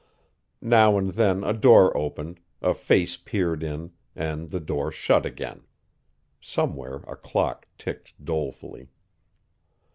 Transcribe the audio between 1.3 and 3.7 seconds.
a door opened, a face peered